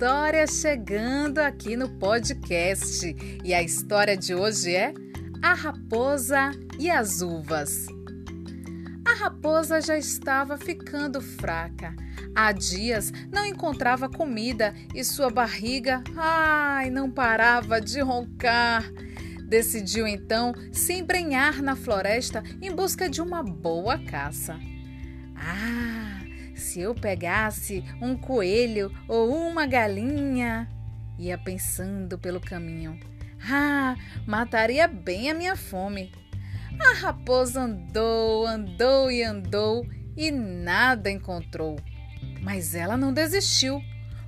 [0.00, 3.14] história chegando aqui no podcast.
[3.44, 4.94] E a história de hoje é
[5.42, 7.86] A Raposa e as Uvas.
[9.04, 11.94] A raposa já estava ficando fraca.
[12.34, 18.90] Há dias não encontrava comida e sua barriga, ai, não parava de roncar.
[19.46, 24.58] Decidiu então se embrenhar na floresta em busca de uma boa caça.
[25.36, 26.19] Ah,
[26.60, 30.68] se eu pegasse um coelho ou uma galinha,
[31.18, 32.98] ia pensando pelo caminho.
[33.50, 33.96] Ah,
[34.26, 36.12] mataria bem a minha fome.
[36.78, 41.76] A raposa andou, andou e andou e nada encontrou.
[42.40, 43.82] Mas ela não desistiu.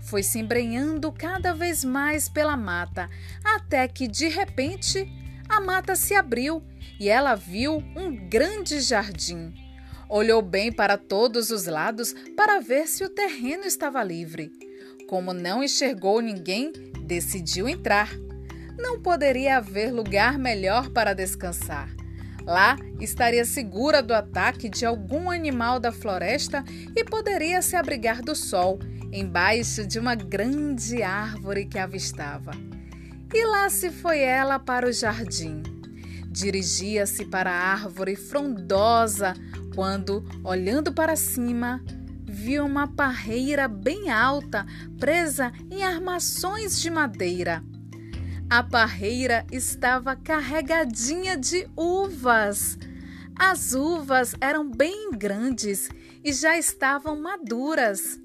[0.00, 3.08] Foi se embrenhando cada vez mais pela mata,
[3.44, 5.06] até que de repente
[5.48, 6.62] a mata se abriu
[7.00, 9.67] e ela viu um grande jardim.
[10.08, 14.50] Olhou bem para todos os lados para ver se o terreno estava livre.
[15.06, 18.10] Como não enxergou ninguém, decidiu entrar.
[18.78, 21.94] Não poderia haver lugar melhor para descansar.
[22.42, 26.64] Lá estaria segura do ataque de algum animal da floresta
[26.96, 28.78] e poderia se abrigar do sol,
[29.12, 32.52] embaixo de uma grande árvore que avistava.
[33.34, 35.62] E lá se foi ela para o jardim.
[36.30, 39.34] Dirigia-se para a árvore frondosa
[39.78, 41.80] quando, olhando para cima,
[42.24, 44.66] viu uma parreira bem alta
[44.98, 47.62] presa em armações de madeira.
[48.50, 52.76] A parreira estava carregadinha de uvas.
[53.38, 55.88] As uvas eram bem grandes
[56.24, 58.18] e já estavam maduras.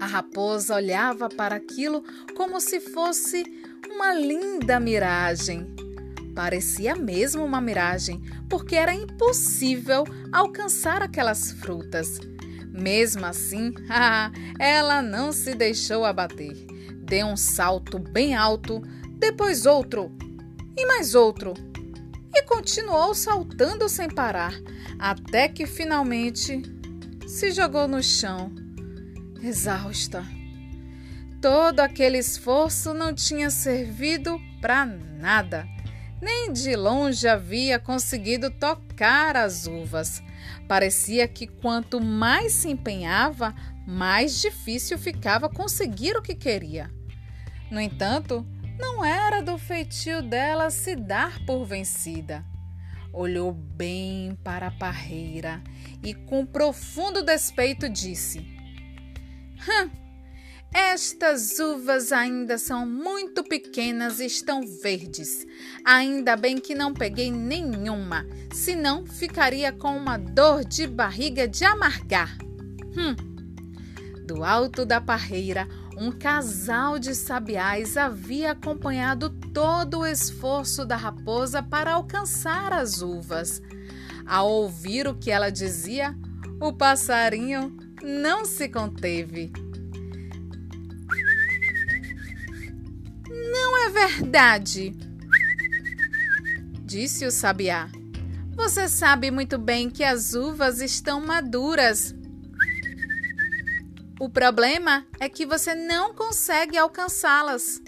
[0.00, 2.04] A raposa olhava para aquilo
[2.36, 3.42] como se fosse
[3.92, 5.79] uma linda miragem.
[6.40, 12.18] Parecia mesmo uma miragem, porque era impossível alcançar aquelas frutas.
[12.72, 13.74] Mesmo assim,
[14.58, 16.56] ela não se deixou abater.
[17.02, 18.80] Deu um salto bem alto
[19.18, 20.10] depois outro
[20.74, 21.52] e mais outro.
[22.34, 24.54] E continuou saltando sem parar,
[24.98, 26.62] até que finalmente
[27.26, 28.50] se jogou no chão,
[29.42, 30.24] exausta.
[31.42, 35.68] Todo aquele esforço não tinha servido para nada.
[36.20, 40.22] Nem de longe havia conseguido tocar as uvas.
[40.68, 43.54] Parecia que quanto mais se empenhava,
[43.86, 46.90] mais difícil ficava conseguir o que queria.
[47.70, 48.46] No entanto,
[48.78, 52.44] não era do feitio dela se dar por vencida.
[53.12, 55.62] Olhou bem para a parreira
[56.02, 58.38] e, com profundo despeito, disse:
[59.68, 59.90] Hum,
[60.72, 65.46] estas uvas ainda são muito pequenas e estão verdes.
[65.84, 72.36] Ainda bem que não peguei nenhuma, senão ficaria com uma dor de barriga de amargar.
[72.96, 73.16] Hum.
[74.26, 75.66] Do alto da parreira,
[75.96, 83.60] um casal de sabiás havia acompanhado todo o esforço da raposa para alcançar as uvas.
[84.24, 86.16] Ao ouvir o que ela dizia,
[86.60, 89.52] o passarinho não se conteve.
[93.86, 94.96] É verdade,
[96.84, 97.88] disse o sabiá.
[98.54, 102.14] Você sabe muito bem que as uvas estão maduras
[104.20, 107.80] o problema é que você não consegue alcançá-las.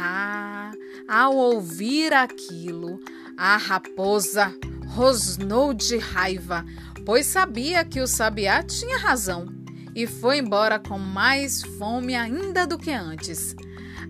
[0.00, 0.70] Ah,
[1.06, 2.98] ao ouvir aquilo,
[3.36, 4.50] a raposa
[4.88, 6.64] rosnou de raiva,
[7.04, 9.44] pois sabia que o sabiá tinha razão
[9.94, 13.54] e foi embora com mais fome ainda do que antes.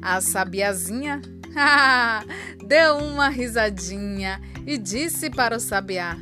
[0.00, 1.20] A sabiazinha
[2.66, 6.16] deu uma risadinha e disse para o sabiá: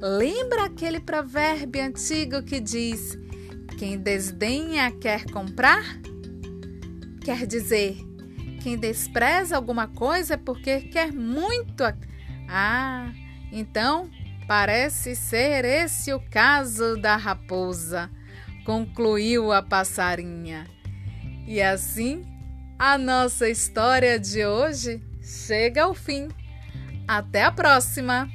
[0.00, 3.18] Lembra aquele provérbio antigo que diz
[3.78, 5.82] quem desdenha quer comprar?
[7.24, 7.96] Quer dizer,
[8.62, 11.82] quem despreza alguma coisa é porque quer muito.
[12.48, 13.10] Ah,
[13.50, 14.10] então
[14.46, 18.10] parece ser esse o caso da raposa,
[18.64, 20.66] concluiu a passarinha.
[21.46, 22.22] E assim,
[22.78, 26.28] a nossa história de hoje chega ao fim.
[27.06, 28.28] Até a próxima!